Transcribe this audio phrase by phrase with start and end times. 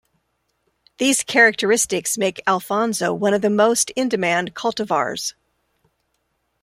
[0.97, 5.35] These characteristics make Alphonso one of the most in-demand cultivars.